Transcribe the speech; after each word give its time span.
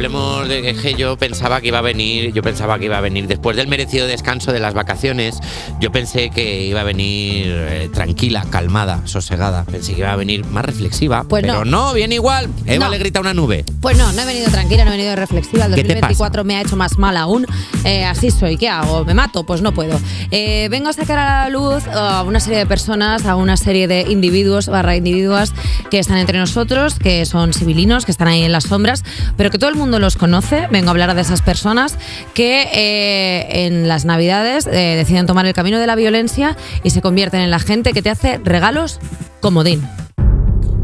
hablemos 0.00 0.48
de 0.48 0.74
que 0.74 0.94
yo 0.94 1.18
pensaba 1.18 1.60
que 1.60 1.68
iba 1.68 1.76
a 1.76 1.82
venir, 1.82 2.32
yo 2.32 2.42
pensaba 2.42 2.78
que 2.78 2.86
iba 2.86 2.96
a 2.96 3.02
venir 3.02 3.26
después 3.26 3.54
del 3.54 3.68
merecido 3.68 4.06
descanso 4.06 4.50
de 4.50 4.58
las 4.58 4.72
vacaciones, 4.72 5.38
yo 5.78 5.92
pensé 5.92 6.30
que 6.30 6.64
iba 6.64 6.80
a 6.80 6.84
venir 6.84 7.44
eh, 7.48 7.90
tranquila, 7.92 8.46
calmada, 8.48 9.02
sosegada, 9.06 9.64
pensé 9.64 9.92
que 9.92 9.98
iba 10.00 10.10
a 10.10 10.16
venir 10.16 10.46
más 10.46 10.64
reflexiva, 10.64 11.24
Pues 11.28 11.42
pero 11.42 11.66
no. 11.66 11.92
viene 11.92 12.14
igual. 12.14 12.48
Eva 12.64 12.86
No. 12.86 12.90
le 12.92 12.96
grita 12.96 13.20
una 13.20 13.34
nube. 13.34 13.62
Pues 13.82 13.98
no, 13.98 14.10
no 14.12 14.22
he 14.22 14.24
venido 14.24 14.50
tranquila, 14.50 14.86
no 14.86 14.92
he 14.94 14.96
venido 14.96 15.14
reflexiva. 15.16 15.66
El 15.66 15.74
¿Qué 15.74 15.82
te 15.84 15.88
2024 15.88 16.44
me 16.44 16.56
ha 16.56 16.62
hecho 16.62 16.76
más 16.76 16.96
mal 16.96 17.18
aún. 17.18 17.44
Eh, 17.84 18.06
así 18.06 18.30
soy. 18.30 18.56
¿Qué 18.56 18.70
hago? 18.70 19.04
¿Me 19.04 19.12
mato? 19.12 19.44
Pues 19.44 19.60
no 19.60 19.74
puedo. 19.74 20.00
Eh, 20.30 20.68
vengo 20.70 20.88
a 20.88 20.94
sacar 20.94 21.18
a 21.18 21.42
la 21.44 21.50
luz 21.50 21.86
a 21.88 22.22
una 22.22 22.40
serie 22.40 22.58
de 22.60 22.66
personas, 22.66 23.26
a 23.26 23.36
una 23.36 23.58
serie 23.58 23.86
de 23.86 24.06
individuos 24.08 24.68
barra 24.68 24.96
individuas 24.96 25.52
que 25.90 25.98
están 25.98 26.16
entre 26.16 26.38
nosotros, 26.38 26.94
que 26.98 27.26
son 27.26 27.52
civilinos, 27.52 28.06
que 28.06 28.12
están 28.12 28.28
ahí 28.28 28.44
en 28.44 28.52
las 28.52 28.64
sombras, 28.64 29.04
pero 29.36 29.50
que 29.50 29.58
todo 29.58 29.68
el 29.68 29.76
mundo 29.76 29.89
los 29.98 30.16
conoce. 30.16 30.68
Vengo 30.70 30.88
a 30.88 30.90
hablar 30.92 31.14
de 31.14 31.20
esas 31.22 31.42
personas 31.42 31.96
que 32.34 32.68
eh, 32.72 33.66
en 33.66 33.88
las 33.88 34.04
navidades 34.04 34.66
eh, 34.66 34.94
deciden 34.96 35.26
tomar 35.26 35.46
el 35.46 35.52
camino 35.54 35.78
de 35.78 35.86
la 35.86 35.96
violencia 35.96 36.56
y 36.84 36.90
se 36.90 37.00
convierten 37.02 37.40
en 37.40 37.50
la 37.50 37.58
gente 37.58 37.92
que 37.92 38.02
te 38.02 38.10
hace 38.10 38.38
regalos 38.44 39.00
comodín. 39.40 39.82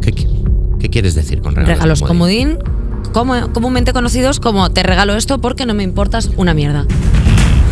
¿Qué, 0.02 0.12
qué- 0.12 0.90
quieres 0.90 1.14
decir 1.14 1.40
con 1.42 1.54
regalos? 1.54 1.76
Regalos 1.78 2.02
comodín? 2.02 2.56
comodín, 2.58 3.12
como- 3.12 3.52
comúnmente 3.52 3.92
conocidos 3.92 4.40
como 4.40 4.70
te 4.70 4.82
regalo 4.82 5.14
esto 5.16 5.38
porque 5.38 5.66
no 5.66 5.74
me 5.74 5.82
importas 5.82 6.30
una 6.36 6.54
mierda. 6.54 6.86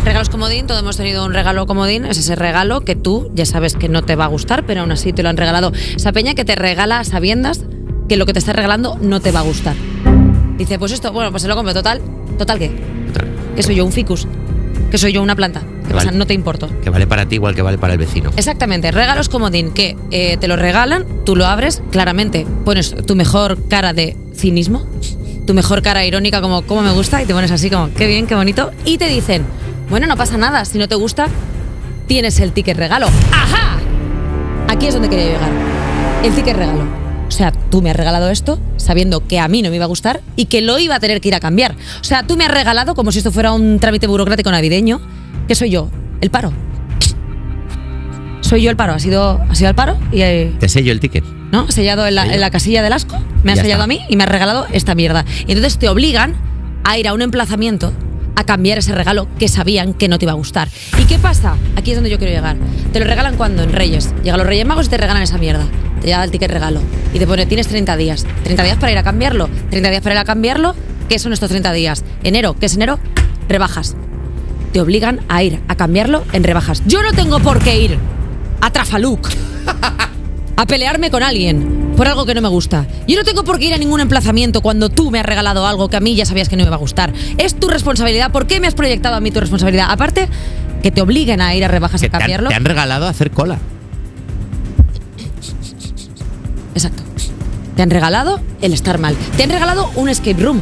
Regalos 0.03 0.29
comodín, 0.29 0.67
todos 0.67 0.81
hemos 0.81 0.97
tenido 0.97 1.25
un 1.25 1.33
regalo 1.33 1.65
comodín, 1.65 2.05
es 2.05 2.19
ese 2.19 2.35
regalo 2.35 2.81
que 2.81 2.95
tú 2.95 3.31
ya 3.33 3.45
sabes 3.47 3.73
que 3.75 3.89
no 3.89 4.03
te 4.03 4.15
va 4.15 4.25
a 4.25 4.27
gustar, 4.27 4.63
pero 4.67 4.81
aún 4.81 4.91
así 4.91 5.13
te 5.13 5.23
lo 5.23 5.29
han 5.29 5.37
regalado. 5.37 5.71
Esa 5.95 6.11
peña 6.11 6.35
que 6.35 6.45
te 6.45 6.55
regala 6.55 7.03
sabiendas 7.03 7.61
que 8.07 8.15
lo 8.17 8.27
que 8.27 8.33
te 8.33 8.37
está 8.39 8.53
regalando 8.53 8.99
no 9.01 9.19
te 9.19 9.31
va 9.31 9.39
a 9.39 9.43
gustar. 9.43 9.73
Dice, 10.57 10.79
pues 10.79 10.91
esto, 10.91 11.11
bueno, 11.11 11.31
pues 11.31 11.43
se 11.43 11.47
lo 11.47 11.55
compro, 11.55 11.73
total. 11.73 12.01
¿Total 12.37 12.59
qué? 12.59 12.71
Que 13.55 13.63
soy 13.63 13.75
yo 13.75 13.85
un 13.85 13.91
ficus, 13.91 14.27
que 14.91 14.97
soy 14.97 15.13
yo 15.13 15.21
una 15.21 15.35
planta. 15.35 15.61
¿Qué 15.87 15.93
pasa? 15.93 16.07
Vale. 16.07 16.17
No 16.17 16.25
te 16.25 16.33
importo. 16.33 16.69
Que 16.81 16.89
vale 16.89 17.07
para 17.07 17.25
ti 17.25 17.35
igual 17.35 17.55
que 17.55 17.61
vale 17.61 17.77
para 17.77 17.93
el 17.93 17.99
vecino. 17.99 18.31
Exactamente, 18.35 18.91
regalos 18.91 19.29
comodín 19.29 19.71
que 19.71 19.95
eh, 20.11 20.37
te 20.37 20.47
lo 20.47 20.55
regalan, 20.55 21.05
tú 21.25 21.35
lo 21.35 21.45
abres, 21.45 21.81
claramente 21.91 22.45
pones 22.65 22.95
tu 23.05 23.15
mejor 23.15 23.57
cara 23.67 23.93
de 23.93 24.17
cinismo, 24.33 24.85
tu 25.45 25.53
mejor 25.53 25.81
cara 25.81 26.05
irónica 26.05 26.41
como 26.41 26.63
cómo 26.63 26.81
me 26.81 26.91
gusta 26.91 27.21
y 27.21 27.25
te 27.25 27.33
pones 27.33 27.51
así 27.51 27.69
como 27.69 27.93
qué 27.93 28.07
bien, 28.07 28.27
qué 28.27 28.35
bonito 28.35 28.71
y 28.83 28.97
te 28.97 29.07
dicen, 29.07 29.45
bueno, 29.89 30.07
no 30.07 30.17
pasa 30.17 30.37
nada, 30.37 30.65
si 30.65 30.77
no 30.77 30.87
te 30.87 30.95
gusta, 30.95 31.27
tienes 32.07 32.39
el 32.39 32.51
ticket 32.51 32.77
regalo. 32.77 33.07
¡Ajá! 33.31 33.77
Aquí 34.67 34.87
es 34.87 34.93
donde 34.93 35.09
quería 35.09 35.25
llegar. 35.25 35.49
El 36.23 36.33
ticket 36.33 36.57
regalo. 36.57 37.04
O 37.27 37.31
sea, 37.31 37.51
tú 37.51 37.81
me 37.81 37.89
has 37.89 37.95
regalado 37.95 38.29
esto 38.29 38.59
sabiendo 38.77 39.25
que 39.27 39.39
a 39.39 39.47
mí 39.47 39.61
no 39.61 39.69
me 39.69 39.77
iba 39.77 39.85
a 39.85 39.87
gustar 39.87 40.21
y 40.35 40.45
que 40.45 40.61
lo 40.61 40.77
iba 40.79 40.95
a 40.95 40.99
tener 40.99 41.21
que 41.21 41.27
ir 41.29 41.35
a 41.35 41.39
cambiar. 41.39 41.75
O 41.99 42.03
sea, 42.03 42.23
tú 42.23 42.37
me 42.37 42.45
has 42.45 42.51
regalado 42.51 42.93
como 42.95 43.11
si 43.11 43.17
esto 43.17 43.31
fuera 43.31 43.51
un 43.51 43.79
trámite 43.79 44.07
burocrático 44.07 44.51
navideño, 44.51 45.01
que 45.47 45.55
soy 45.55 45.71
yo, 45.71 45.89
el 46.21 46.29
paro. 46.29 46.53
Soy 48.41 48.61
yo 48.61 48.69
el 48.69 48.75
paro, 48.75 48.93
ha 48.93 48.99
sido, 48.99 49.41
ha 49.49 49.55
sido 49.55 49.69
el 49.69 49.75
paro 49.75 49.97
y 50.11 50.21
eh, 50.21 50.53
Te 50.59 50.69
sello 50.69 50.91
el 50.91 50.99
ticket. 50.99 51.23
¿no? 51.51 51.71
sellado 51.71 52.05
en 52.05 52.15
la, 52.15 52.31
en 52.31 52.39
la 52.41 52.51
casilla 52.51 52.83
del 52.83 52.93
asco, 52.93 53.17
me 53.43 53.51
has 53.51 53.57
Ya 53.57 53.63
sellado 53.63 53.83
está. 53.83 53.85
a 53.85 53.87
mí 53.87 54.01
y 54.09 54.15
me 54.17 54.23
has 54.23 54.29
regalado 54.29 54.67
esta 54.71 54.93
mierda. 54.93 55.25
Y 55.47 55.51
entonces 55.53 55.77
te 55.79 55.89
obligan 55.89 56.35
a 56.83 56.97
ir 56.99 57.07
a 57.07 57.13
un 57.13 57.21
emplazamiento 57.23 57.91
a 58.35 58.43
cambiar 58.43 58.77
ese 58.77 58.93
regalo 58.93 59.27
que 59.39 59.47
sabían 59.47 59.93
que 59.93 60.07
no 60.09 60.19
te 60.19 60.25
iba 60.25 60.33
a 60.33 60.35
gustar. 60.35 60.67
¿Y 60.99 61.05
qué 61.05 61.17
pasa? 61.17 61.55
Aquí 61.75 61.91
es 61.91 61.97
donde 61.97 62.09
yo 62.09 62.17
quiero 62.19 62.33
llegar. 62.33 62.57
Te 62.93 62.99
lo 62.99 63.05
regalan 63.05 63.35
cuando 63.37 63.63
en 63.63 63.71
Reyes. 63.71 64.13
Llegan 64.23 64.37
los 64.39 64.47
Reyes 64.47 64.65
Magos 64.67 64.87
y 64.87 64.89
te 64.89 64.97
regalan 64.97 65.23
esa 65.23 65.37
mierda. 65.37 65.65
Te 66.01 66.07
llega 66.07 66.23
el 66.23 66.29
ticket 66.31 66.51
regalo 66.51 66.81
y 67.15 67.19
te 67.19 67.25
pone 67.25 67.45
tienes 67.45 67.67
30 67.67 67.95
días. 67.95 68.25
30 68.43 68.63
días 68.63 68.77
para 68.77 68.91
ir 68.91 68.97
a 68.97 69.03
cambiarlo. 69.03 69.49
30 69.69 69.89
días 69.89 70.01
para 70.01 70.15
ir 70.15 70.19
a 70.19 70.25
cambiarlo. 70.25 70.75
¿Qué 71.07 71.17
son 71.17 71.31
estos 71.31 71.49
30 71.49 71.71
días? 71.71 72.03
Enero, 72.23 72.55
¿qué 72.59 72.65
es 72.65 72.75
enero? 72.75 72.99
Rebajas. 73.47 73.95
Te 74.73 74.81
obligan 74.81 75.21
a 75.29 75.41
ir 75.41 75.61
a 75.69 75.75
cambiarlo 75.75 76.25
en 76.33 76.43
rebajas. 76.43 76.83
Yo 76.85 77.01
no 77.01 77.13
tengo 77.13 77.39
por 77.39 77.59
qué 77.59 77.79
ir 77.79 77.97
a 78.59 78.69
Trafaluk 78.69 79.29
a 80.57 80.65
pelearme 80.65 81.09
con 81.09 81.23
alguien 81.23 81.93
por 81.95 82.09
algo 82.09 82.25
que 82.25 82.33
no 82.33 82.41
me 82.41 82.49
gusta. 82.49 82.85
Yo 83.07 83.15
no 83.17 83.23
tengo 83.23 83.45
por 83.45 83.59
qué 83.59 83.67
ir 83.67 83.73
a 83.73 83.77
ningún 83.77 84.01
emplazamiento 84.01 84.59
cuando 84.61 84.89
tú 84.89 85.09
me 85.09 85.19
has 85.21 85.25
regalado 85.25 85.65
algo 85.65 85.87
que 85.89 85.95
a 85.95 86.01
mí 86.01 86.15
ya 86.15 86.25
sabías 86.25 86.49
que 86.49 86.57
no 86.57 86.63
me 86.63 86.67
iba 86.67 86.75
a 86.75 86.79
gustar. 86.79 87.13
Es 87.37 87.55
tu 87.55 87.69
responsabilidad. 87.69 88.33
¿Por 88.33 88.45
qué 88.45 88.59
me 88.59 88.67
has 88.67 88.73
proyectado 88.75 89.15
a 89.15 89.21
mí 89.21 89.31
tu 89.31 89.39
responsabilidad? 89.39 89.87
Aparte, 89.89 90.27
que 90.83 90.91
te 90.91 91.01
obliguen 91.01 91.39
a 91.41 91.55
ir 91.55 91.63
a 91.63 91.69
rebajas 91.69 92.01
Que 92.01 92.07
a 92.07 92.09
te 92.09 92.15
han, 92.17 92.19
cambiarlo. 92.19 92.49
te 92.49 92.55
han 92.55 92.65
regalado 92.65 93.07
hacer 93.07 93.31
cola. 93.31 93.57
Exacto. 96.73 97.03
Te 97.75 97.81
han 97.81 97.89
regalado 97.89 98.39
el 98.61 98.73
estar 98.73 98.97
mal. 98.97 99.15
Te 99.37 99.43
han 99.43 99.49
regalado 99.49 99.91
un 99.95 100.09
escape 100.09 100.41
room. 100.41 100.61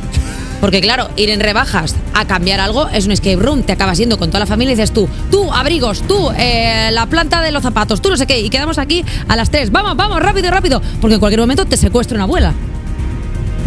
Porque 0.62 0.80
claro, 0.80 1.10
ir 1.18 1.30
en 1.30 1.42
rebajas 1.42 1.96
a 2.14 2.26
cambiar 2.26 2.62
algo 2.62 2.88
es 2.88 3.06
un 3.06 3.12
escape 3.12 3.36
room. 3.36 3.64
Te 3.64 3.74
acabas 3.74 3.98
yendo 3.98 4.18
con 4.18 4.30
toda 4.30 4.40
la 4.40 4.46
familia 4.46 4.72
y 4.72 4.76
dices 4.76 4.92
tú, 4.92 5.10
tú, 5.30 5.52
abrigos, 5.52 6.04
tú, 6.08 6.32
eh, 6.38 6.90
la 6.92 7.06
planta 7.08 7.42
de 7.42 7.52
los 7.52 7.64
zapatos, 7.64 8.02
tú 8.02 8.10
no 8.10 8.16
sé 8.16 8.26
qué. 8.26 8.40
Y 8.40 8.50
quedamos 8.50 8.78
aquí 8.78 9.04
a 9.28 9.36
las 9.36 9.50
3. 9.50 9.72
Vamos, 9.72 9.98
vamos, 9.98 10.22
rápido, 10.22 10.50
rápido. 10.52 10.82
Porque 11.02 11.16
en 11.16 11.20
cualquier 11.20 11.42
momento 11.42 11.66
te 11.66 11.76
secuestra 11.76 12.16
una 12.16 12.24
abuela. 12.24 12.54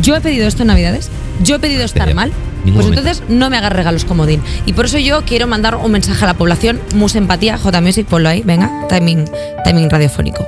Yo 0.01 0.17
he 0.17 0.21
pedido 0.21 0.49
esto 0.49 0.63
en 0.63 0.69
Navidades. 0.69 1.11
Yo 1.43 1.57
he 1.57 1.59
pedido 1.59 1.84
estar 1.84 2.13
mal. 2.15 2.33
Ningún 2.66 2.82
Pues 2.82 2.87
momento. 2.87 3.09
entonces 3.09 3.25
no 3.34 3.49
me 3.50 3.56
hagas 3.56 3.72
regalos 3.72 4.04
comodín. 4.04 4.43
Y 4.66 4.72
por 4.75 4.84
eso 4.84 4.99
yo 4.99 5.22
quiero 5.25 5.47
mandar 5.47 5.77
un 5.77 5.91
mensaje 5.91 6.22
a 6.25 6.28
la 6.28 6.34
población. 6.34 6.81
Mus 6.94 7.15
empatía, 7.15 7.56
J 7.59 7.81
Music, 7.81 8.06
ponlo 8.06 8.28
ahí, 8.28 8.43
venga, 8.44 8.71
timing, 8.88 9.25
timing 9.65 9.88
radiofónico. 9.88 10.47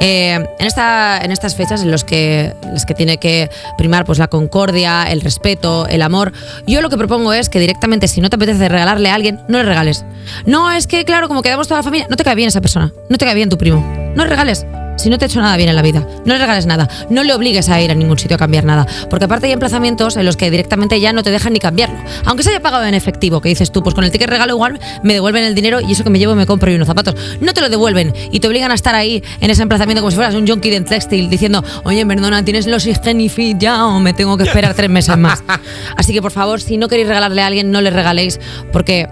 Eh, 0.00 0.34
en, 0.58 0.66
esta, 0.66 1.18
en 1.18 1.32
estas 1.32 1.54
fechas 1.56 1.82
en 1.82 1.90
los 1.90 2.04
que, 2.04 2.54
las 2.72 2.84
que 2.86 2.94
tiene 2.94 3.18
que 3.18 3.50
primar 3.76 4.04
pues, 4.04 4.18
la 4.18 4.28
concordia, 4.28 5.04
el 5.04 5.20
respeto, 5.20 5.86
el 5.86 6.02
amor, 6.02 6.32
yo 6.66 6.80
lo 6.82 6.90
que 6.90 6.96
propongo 6.96 7.32
es 7.32 7.48
que 7.48 7.60
directamente, 7.60 8.08
si 8.08 8.20
no 8.20 8.30
te 8.30 8.36
apetece 8.36 8.68
regalarle 8.68 9.10
a 9.10 9.14
alguien, 9.14 9.40
no 9.48 9.58
le 9.58 9.64
regales. 9.64 10.04
No, 10.46 10.70
es 10.70 10.86
que, 10.86 11.04
claro, 11.04 11.28
como 11.28 11.42
quedamos 11.42 11.68
toda 11.68 11.78
la 11.78 11.84
familia, 11.84 12.06
no 12.10 12.16
te 12.16 12.24
cae 12.24 12.34
bien 12.34 12.48
esa 12.48 12.60
persona, 12.60 12.92
no 13.08 13.16
te 13.18 13.24
cae 13.24 13.34
bien 13.34 13.48
tu 13.48 13.58
primo. 13.58 13.84
No 14.14 14.24
le 14.24 14.30
regales. 14.30 14.64
Si 14.98 15.08
no 15.08 15.16
te 15.16 15.24
ha 15.24 15.28
hecho 15.28 15.40
nada 15.40 15.56
bien 15.56 15.68
en 15.68 15.76
la 15.76 15.82
vida, 15.82 16.06
no 16.24 16.34
le 16.34 16.38
regales 16.38 16.66
nada, 16.66 16.88
no 17.08 17.22
le 17.22 17.32
obligues 17.32 17.68
a 17.68 17.80
ir 17.80 17.90
a 17.90 17.94
ningún 17.94 18.18
sitio 18.18 18.34
a 18.34 18.38
cambiar 18.38 18.64
nada, 18.64 18.86
porque 19.08 19.24
aparte 19.26 19.46
hay 19.46 19.52
emplazamientos 19.52 20.16
en 20.16 20.26
los 20.26 20.36
que 20.36 20.50
directamente 20.50 21.00
ya 21.00 21.12
no 21.12 21.22
te 21.22 21.30
dejan 21.30 21.52
ni 21.52 21.60
cambiarlo, 21.60 21.98
aunque 22.24 22.42
se 22.42 22.50
haya 22.50 22.60
pagado 22.60 22.84
en 22.84 22.94
efectivo, 22.94 23.40
que 23.40 23.48
dices 23.48 23.70
tú, 23.72 23.82
pues 23.82 23.94
con 23.94 24.04
el 24.04 24.10
ticket 24.10 24.28
regalo 24.28 24.54
igual 24.54 24.80
me 25.02 25.14
devuelven 25.14 25.44
el 25.44 25.54
dinero 25.54 25.80
y 25.80 25.92
eso 25.92 26.04
que 26.04 26.10
me 26.10 26.18
llevo 26.18 26.34
me 26.34 26.46
compro 26.46 26.70
y 26.70 26.74
unos 26.74 26.88
zapatos, 26.88 27.14
no 27.40 27.54
te 27.54 27.60
lo 27.60 27.68
devuelven 27.68 28.12
y 28.32 28.40
te 28.40 28.48
obligan 28.48 28.70
a 28.70 28.74
estar 28.74 28.94
ahí 28.94 29.22
en 29.40 29.50
ese 29.50 29.62
emplazamiento 29.62 30.02
como 30.02 30.10
si 30.10 30.16
fueras 30.16 30.34
un 30.34 30.46
junkie 30.46 30.70
de 30.70 30.80
textil 30.80 31.30
diciendo, 31.30 31.64
oye, 31.84 32.04
perdona, 32.04 32.44
tienes 32.44 32.66
los 32.66 32.86
Hygienifit 32.86 33.58
ya 33.58 33.86
o 33.86 34.00
me 34.00 34.12
tengo 34.12 34.36
que 34.36 34.44
esperar 34.44 34.74
tres 34.74 34.90
meses 34.90 35.16
más. 35.16 35.42
Así 35.96 36.12
que 36.12 36.20
por 36.20 36.32
favor, 36.32 36.60
si 36.60 36.76
no 36.76 36.88
queréis 36.88 37.08
regalarle 37.08 37.42
a 37.42 37.46
alguien, 37.46 37.70
no 37.70 37.80
le 37.80 37.90
regaléis, 37.90 38.40
porque 38.72 39.08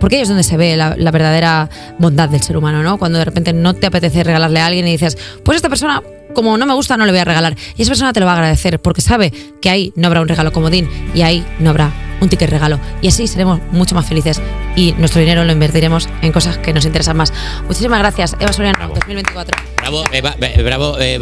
porque 0.00 0.16
ahí 0.16 0.22
es 0.22 0.28
donde 0.28 0.42
se 0.42 0.56
ve 0.56 0.76
la, 0.76 0.94
la 0.96 1.10
verdadera 1.10 1.68
bondad 1.98 2.28
del 2.28 2.42
ser 2.42 2.56
humano, 2.56 2.82
¿no? 2.82 2.98
Cuando 2.98 3.18
de 3.18 3.24
repente 3.24 3.52
no 3.52 3.74
te 3.74 3.86
apetece 3.86 4.24
regalarle 4.24 4.60
a 4.60 4.66
alguien 4.66 4.86
y 4.86 4.92
dices, 4.92 5.16
pues 5.44 5.56
esta 5.56 5.68
persona, 5.68 6.02
como 6.34 6.56
no 6.56 6.66
me 6.66 6.74
gusta, 6.74 6.96
no 6.96 7.06
le 7.06 7.12
voy 7.12 7.20
a 7.20 7.24
regalar. 7.24 7.56
Y 7.76 7.82
esa 7.82 7.90
persona 7.90 8.12
te 8.12 8.20
lo 8.20 8.26
va 8.26 8.32
a 8.32 8.36
agradecer 8.36 8.80
porque 8.80 9.00
sabe 9.00 9.32
que 9.60 9.70
ahí 9.70 9.92
no 9.96 10.06
habrá 10.06 10.20
un 10.20 10.28
regalo 10.28 10.52
comodín 10.52 10.88
y 11.14 11.22
ahí 11.22 11.44
no 11.58 11.70
habrá 11.70 11.92
un 12.20 12.28
ticket 12.28 12.50
regalo. 12.50 12.78
Y 13.00 13.08
así 13.08 13.26
seremos 13.26 13.60
mucho 13.70 13.94
más 13.94 14.06
felices 14.06 14.40
y 14.76 14.92
nuestro 14.98 15.20
dinero 15.20 15.44
lo 15.44 15.52
invertiremos 15.52 16.08
en 16.22 16.32
cosas 16.32 16.58
que 16.58 16.72
nos 16.72 16.84
interesan 16.84 17.16
más. 17.16 17.32
Muchísimas 17.66 17.98
gracias, 17.98 18.36
Eva 18.40 18.52
Soriano, 18.52 18.88
2024. 18.88 19.58
Bravo, 19.78 20.04
Eva, 20.12 20.36
eh, 20.40 20.62
bravo, 20.62 20.98
eh, 20.98 21.16